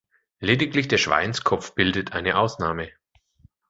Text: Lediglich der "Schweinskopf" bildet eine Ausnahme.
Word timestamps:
Lediglich 0.39 0.87
der 0.87 0.97
"Schweinskopf" 0.97 1.75
bildet 1.75 2.11
eine 2.11 2.35
Ausnahme. 2.39 2.89